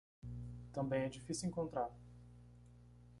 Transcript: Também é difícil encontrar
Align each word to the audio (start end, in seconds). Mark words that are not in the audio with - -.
Também 0.73 1.03
é 1.03 1.09
difícil 1.09 1.47
encontrar 1.47 1.91